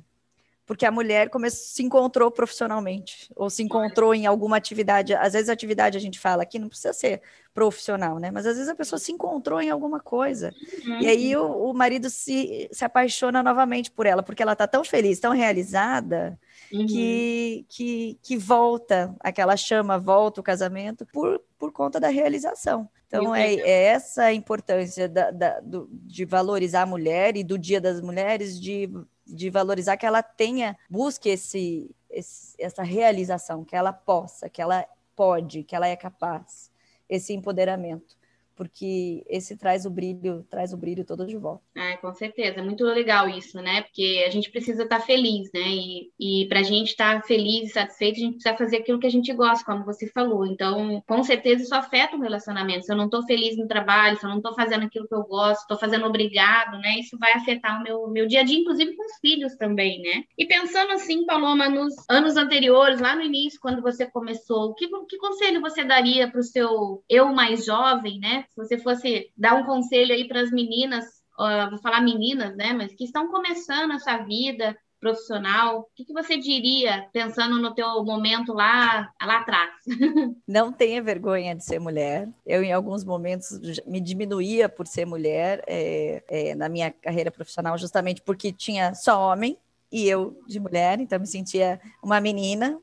[0.65, 5.13] porque a mulher se encontrou profissionalmente, ou se encontrou em alguma atividade.
[5.13, 7.21] Às vezes, a atividade a gente fala aqui não precisa ser
[7.53, 8.31] profissional, né?
[8.31, 10.53] Mas às vezes a pessoa se encontrou em alguma coisa.
[10.85, 11.01] Uhum.
[11.01, 14.83] E aí o, o, marido se, se apaixona novamente por ela, porque ela está tão
[14.83, 16.39] feliz, tão realizada,
[16.71, 16.85] uhum.
[16.87, 22.89] que, que, que volta, aquela chama volta o casamento por, por conta da realização.
[23.05, 27.59] Então, é, é, essa a importância da, da, do, de valorizar a mulher e do
[27.59, 28.89] Dia das Mulheres, de
[29.25, 34.85] de valorizar que ela tenha, busque esse, esse, essa realização, que ela possa, que ela
[35.15, 36.71] pode, que ela é capaz,
[37.07, 38.17] esse empoderamento.
[38.55, 41.63] Porque esse traz o brilho, traz o brilho todo de volta.
[41.75, 43.81] Ah, com certeza, é muito legal isso, né?
[43.81, 45.61] Porque a gente precisa estar tá feliz, né?
[45.61, 48.99] E, e para a gente estar tá feliz e satisfeito, a gente precisa fazer aquilo
[48.99, 50.45] que a gente gosta, como você falou.
[50.45, 52.85] Então, com certeza isso afeta o relacionamento.
[52.85, 55.23] Se eu não estou feliz no trabalho, se eu não estou fazendo aquilo que eu
[55.23, 56.99] gosto, estou fazendo obrigado, né?
[56.99, 60.23] Isso vai afetar o meu, meu dia a dia, inclusive com os filhos também, né?
[60.37, 65.17] E pensando assim, Paloma, nos anos anteriores, lá no início, quando você começou, que, que
[65.17, 68.42] conselho você daria para o seu eu mais jovem, né?
[68.49, 71.05] Se você fosse dar um conselho aí para as meninas,
[71.39, 72.73] uh, vou falar meninas, né?
[72.73, 78.05] Mas que estão começando essa vida profissional, o que, que, você diria pensando no teu
[78.05, 79.71] momento lá, lá atrás?
[80.47, 82.29] Não tenha vergonha de ser mulher.
[82.45, 87.77] Eu, em alguns momentos, me diminuía por ser mulher é, é, na minha carreira profissional,
[87.77, 89.57] justamente porque tinha só homem
[89.91, 92.79] e eu de mulher, então me sentia uma menina,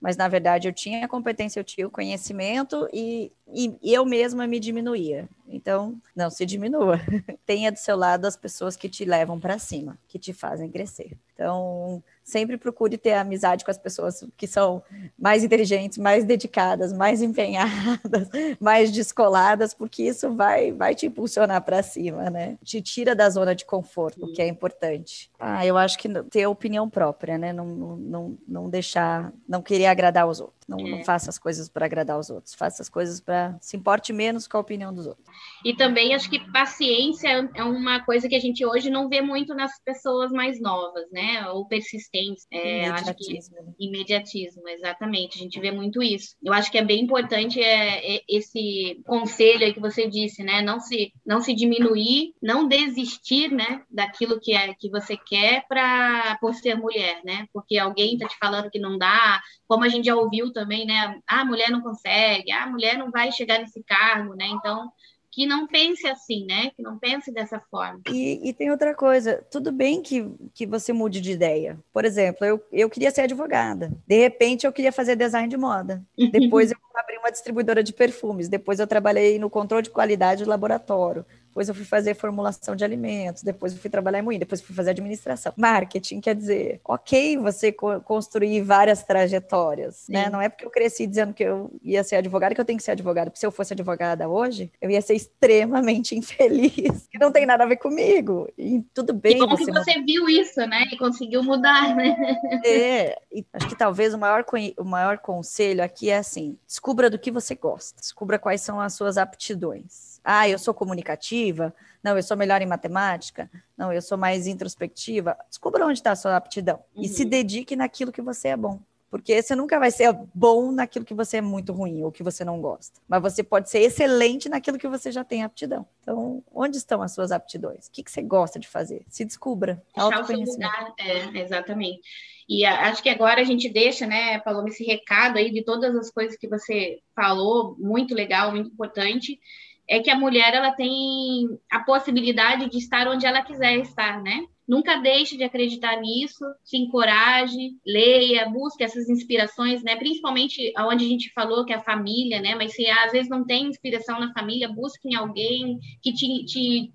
[0.00, 4.46] mas na verdade eu tinha a competência, eu tinha o conhecimento e, e, eu mesma
[4.46, 5.28] me diminuía.
[5.46, 6.98] Então, não se diminua.
[7.44, 11.18] Tenha do seu lado as pessoas que te levam para cima, que te fazem crescer.
[11.34, 14.82] Então, sempre procure ter amizade com as pessoas que são
[15.18, 18.28] mais inteligentes, mais dedicadas, mais empenhadas,
[18.60, 22.58] mais descoladas, porque isso vai, vai te impulsionar para cima, né?
[22.62, 25.30] Te tira da zona de conforto, o que é importante.
[25.38, 27.52] Ah, eu acho que ter opinião própria, né?
[27.52, 30.60] Não, não, não deixar, não querer agradar os outros.
[30.68, 30.90] Não, é.
[30.90, 34.46] não faça as coisas para agradar os outros, faça as coisas para se importe menos
[34.46, 35.26] com a opinião dos outros.
[35.64, 39.52] E também acho que paciência é uma coisa que a gente hoje não vê muito
[39.52, 41.48] nas pessoas mais novas, né?
[41.50, 42.09] Ou persistência.
[42.50, 43.56] É, imediatismo.
[43.58, 45.38] Acho que, imediatismo, exatamente.
[45.38, 46.36] A gente vê muito isso.
[46.42, 50.62] Eu acho que é bem importante é, é esse conselho aí que você disse, né?
[50.62, 53.82] Não se, não se diminuir, não desistir, né?
[53.90, 57.46] Daquilo que é que você quer para por ser mulher, né?
[57.52, 61.20] Porque alguém está te falando que não dá, como a gente já ouviu também, né?
[61.26, 64.46] Ah, a mulher não consegue, ah, a mulher não vai chegar nesse cargo, né?
[64.48, 64.90] Então,
[65.32, 66.70] que não pense assim, né?
[66.76, 68.00] Que não pense dessa forma.
[68.08, 71.78] E, e, tem outra coisa, tudo bem que, que você mude de ideia.
[71.92, 73.92] Por exemplo, eu, eu queria ser advogada.
[74.06, 76.02] De repente, eu queria fazer design de moda.
[76.32, 78.48] Depois, eu abri uma distribuidora de perfumes.
[78.48, 82.84] Depois, eu trabalhei no controle de qualidade do laboratório depois eu fui fazer formulação de
[82.84, 85.52] alimentos, depois eu fui trabalhar em moinho, depois eu fui fazer administração.
[85.56, 89.96] Marketing quer dizer, ok, você co construir várias trajetórias?
[89.96, 90.12] Sim.
[90.12, 90.30] né?
[90.30, 92.84] Não é porque eu cresci dizendo que eu ia ser advogada que eu tenho que
[92.84, 97.32] ser advogada, porque se eu fosse advogada hoje, eu ia ser extremamente infeliz, que não
[97.32, 98.48] tem nada a ver comigo.
[98.56, 99.36] E tudo bem.
[99.36, 100.06] E como você que você mudar.
[100.06, 100.84] viu isso, né?
[100.92, 102.16] E conseguiu mudar, né?
[102.64, 104.44] É, e acho que talvez o maior,
[104.78, 108.94] o maior conselho aqui é assim: descubra do que você gosta, descubra quais são as
[108.94, 114.16] suas aptidões ah, eu sou comunicativa, não, eu sou melhor em matemática, não, eu sou
[114.16, 115.36] mais introspectiva.
[115.48, 117.02] Descubra onde está a sua aptidão uhum.
[117.02, 117.28] e se uhum.
[117.28, 118.80] dedique naquilo que você é bom.
[119.10, 122.44] Porque você nunca vai ser bom naquilo que você é muito ruim ou que você
[122.44, 123.00] não gosta.
[123.08, 125.84] Mas você pode ser excelente naquilo que você já tem aptidão.
[126.00, 127.88] Então, onde estão as suas aptidões?
[127.88, 129.04] O que, que você gosta de fazer?
[129.08, 129.82] Se descubra.
[129.96, 132.00] Deixar o seu lugar, é, exatamente.
[132.48, 136.08] E acho que agora a gente deixa, né, Paloma, esse recado aí de todas as
[136.10, 139.40] coisas que você falou, muito legal, muito importante
[139.90, 144.46] é que a mulher ela tem a possibilidade de estar onde ela quiser estar, né?
[144.66, 149.96] Nunca deixe de acreditar nisso, se encoraje, leia, busque essas inspirações, né?
[149.96, 152.54] Principalmente onde a gente falou que é a família, né?
[152.54, 156.92] Mas se às vezes não tem inspiração na família, busque em alguém que te, te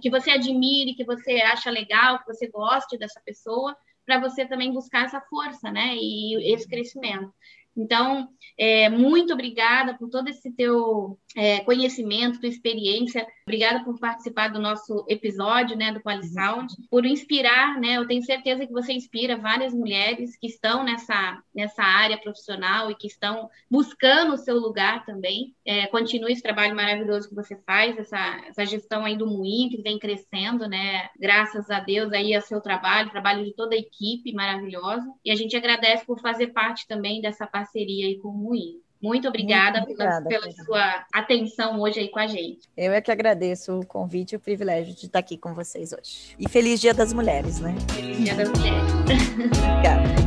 [0.00, 4.72] que você admire, que você acha legal, que você goste dessa pessoa, para você também
[4.72, 5.94] buscar essa força, né?
[5.94, 7.32] E esse crescimento.
[7.76, 13.26] Então, é, muito obrigada por todo esse teu é, conhecimento, tua experiência.
[13.46, 17.96] Obrigada por participar do nosso episódio, né, do QualiSound, por inspirar, né?
[17.96, 22.94] Eu tenho certeza que você inspira várias mulheres que estão nessa, nessa área profissional e
[22.94, 25.54] que estão buscando o seu lugar também.
[25.64, 29.82] É, continue esse trabalho maravilhoso que você faz, essa, essa gestão aí do Moinho, que
[29.82, 31.08] vem crescendo, né?
[31.18, 35.06] Graças a Deus aí ao seu trabalho, trabalho de toda a equipe maravilhosa.
[35.24, 38.82] E a gente agradece por fazer parte também dessa parceria aí com o Moinho.
[39.00, 42.68] Muito obrigada, Muito obrigada pela, pela sua atenção hoje aí com a gente.
[42.76, 46.36] Eu é que agradeço o convite e o privilégio de estar aqui com vocês hoje.
[46.38, 47.74] E feliz Dia das Mulheres, né?
[47.92, 48.92] Feliz Dia das Mulheres.
[49.02, 50.22] Obrigada.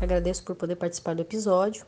[0.00, 1.84] Agradeço por poder participar do episódio.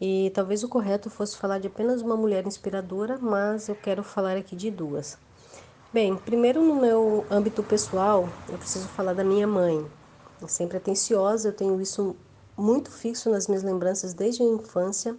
[0.00, 4.36] E talvez o correto fosse falar de apenas uma mulher inspiradora, mas eu quero falar
[4.36, 5.18] aqui de duas.
[5.94, 9.88] Bem, primeiro no meu âmbito pessoal, eu preciso falar da minha mãe,
[10.48, 12.16] sempre atenciosa, eu tenho isso
[12.56, 15.16] muito fixo nas minhas lembranças desde a infância,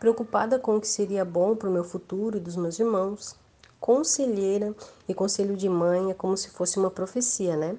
[0.00, 3.36] preocupada com o que seria bom para o meu futuro e dos meus irmãos,
[3.78, 4.74] conselheira
[5.06, 7.76] e conselho de mãe é como se fosse uma profecia, né?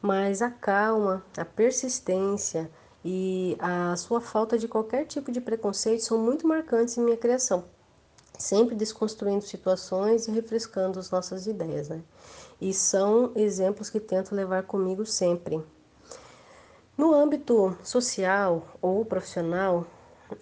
[0.00, 2.70] Mas a calma, a persistência
[3.04, 7.73] e a sua falta de qualquer tipo de preconceito são muito marcantes em minha criação.
[8.38, 12.02] Sempre desconstruindo situações e refrescando as nossas ideias, né?
[12.60, 15.62] E são exemplos que tento levar comigo sempre.
[16.96, 19.86] No âmbito social ou profissional,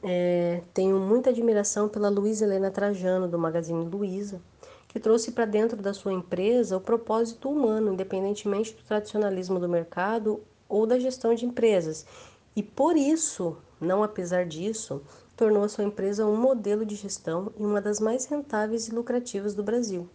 [0.03, 4.41] é, tenho muita admiração pela Luísa Helena Trajano, do Magazine Luiza,
[4.89, 10.43] que trouxe para dentro da sua empresa o propósito humano, independentemente do tradicionalismo do mercado
[10.69, 12.07] ou da gestão de empresas.
[12.55, 15.03] E por isso, não apesar disso,
[15.43, 19.57] tornou a sua empresa um modelo de gestão e uma das mais rentáveis e lucrativas
[19.57, 20.09] do Brasil,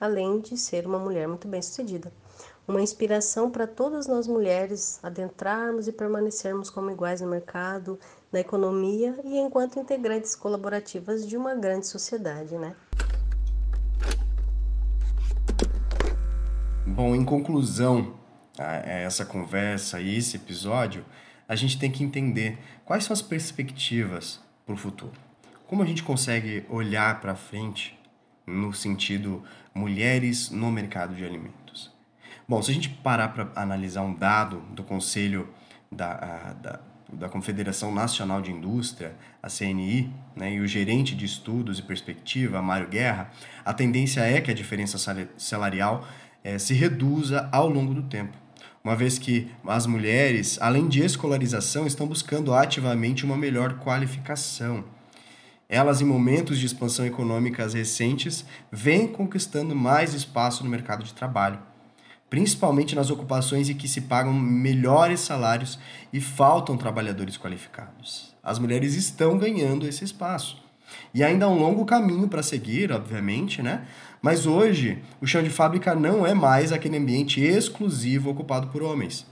[0.00, 2.12] além de ser uma mulher muito bem-sucedida.
[2.66, 8.00] Uma inspiração para todas nós mulheres adentrarmos e permanecermos como iguais no mercado,
[8.32, 12.74] na economia e enquanto integrantes colaborativas de uma grande sociedade, né?
[16.84, 18.14] Bom, em conclusão
[18.58, 21.04] a essa conversa e esse episódio,
[21.46, 25.12] a gente tem que entender quais são as perspectivas para o futuro.
[25.66, 27.98] Como a gente consegue olhar para frente
[28.46, 29.42] no sentido
[29.74, 31.92] mulheres no mercado de alimentos?
[32.46, 35.48] Bom, se a gente parar para analisar um dado do Conselho
[35.90, 41.78] da, da, da, Confederação Nacional de Indústria, a CNI, né, e o gerente de estudos
[41.78, 43.30] e perspectiva, Mário Guerra,
[43.64, 44.98] a tendência é que a diferença
[45.38, 46.06] salarial
[46.42, 48.43] é, se reduza ao longo do tempo
[48.84, 54.84] uma vez que as mulheres, além de escolarização, estão buscando ativamente uma melhor qualificação.
[55.66, 61.58] Elas, em momentos de expansão econômica recentes, vêm conquistando mais espaço no mercado de trabalho,
[62.28, 65.78] principalmente nas ocupações em que se pagam melhores salários
[66.12, 68.34] e faltam trabalhadores qualificados.
[68.42, 70.62] As mulheres estão ganhando esse espaço.
[71.14, 73.86] E ainda há um longo caminho para seguir, obviamente, né?
[74.24, 79.26] Mas hoje, o chão de fábrica não é mais aquele ambiente exclusivo ocupado por homens.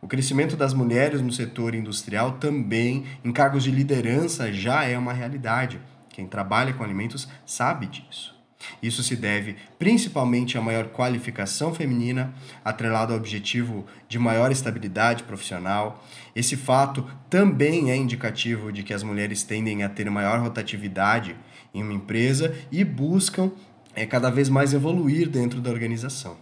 [0.00, 5.12] O crescimento das mulheres no setor industrial também, em cargos de liderança, já é uma
[5.12, 5.80] realidade.
[6.10, 8.38] Quem trabalha com alimentos sabe disso.
[8.80, 12.32] Isso se deve principalmente à maior qualificação feminina,
[12.64, 16.04] atrelado ao objetivo de maior estabilidade profissional.
[16.34, 21.34] Esse fato também é indicativo de que as mulheres tendem a ter maior rotatividade
[21.74, 23.50] em uma empresa e buscam
[23.94, 26.36] é cada vez mais evoluir dentro da organização.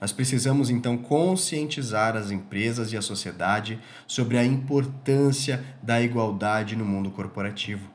[0.00, 6.84] Nós precisamos então conscientizar as empresas e a sociedade sobre a importância da igualdade no
[6.84, 7.88] mundo corporativo.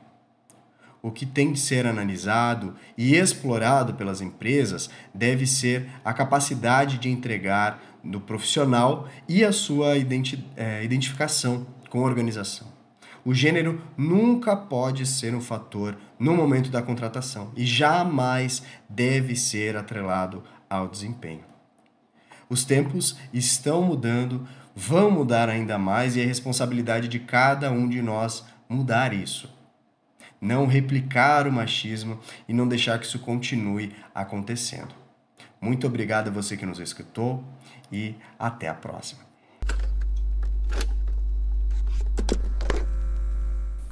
[1.00, 7.08] O que tem de ser analisado e explorado pelas empresas deve ser a capacidade de
[7.08, 12.71] entregar do profissional e a sua identi é, identificação com a organização.
[13.24, 19.76] O gênero nunca pode ser um fator no momento da contratação e jamais deve ser
[19.76, 21.44] atrelado ao desempenho.
[22.48, 28.02] Os tempos estão mudando, vão mudar ainda mais e é responsabilidade de cada um de
[28.02, 29.48] nós mudar isso.
[30.40, 32.18] Não replicar o machismo
[32.48, 34.92] e não deixar que isso continue acontecendo.
[35.60, 37.44] Muito obrigado a você que nos escutou
[37.92, 39.31] e até a próxima.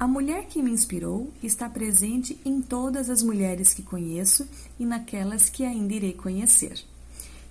[0.01, 4.47] A mulher que me inspirou está presente em todas as mulheres que conheço
[4.79, 6.83] e naquelas que ainda irei conhecer.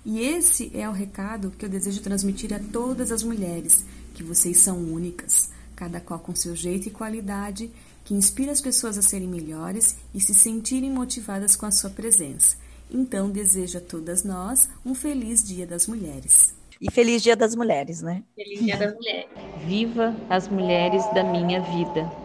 [0.05, 4.57] E esse é o recado que eu desejo transmitir a todas as mulheres, que vocês
[4.57, 7.71] são únicas, cada qual com seu jeito e qualidade,
[8.03, 12.57] que inspira as pessoas a serem melhores e se sentirem motivadas com a sua presença.
[12.91, 16.53] Então, desejo a todas nós um feliz Dia das Mulheres.
[16.81, 18.23] E feliz Dia das Mulheres, né?
[18.35, 19.29] Feliz Dia das Mulheres.
[19.65, 22.20] Viva as mulheres da minha vida.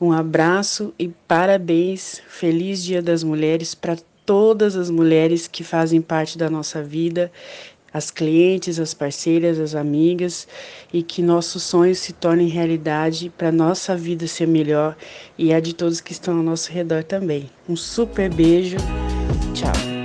[0.00, 2.20] Um abraço e parabéns.
[2.28, 7.32] Feliz Dia das Mulheres para todas as mulheres que fazem parte da nossa vida,
[7.92, 10.46] as clientes, as parceiras, as amigas
[10.92, 14.96] e que nossos sonhos se tornem realidade para nossa vida ser melhor
[15.36, 17.50] e a de todos que estão ao nosso redor também.
[17.68, 18.76] Um super beijo.
[19.54, 19.97] Tchau.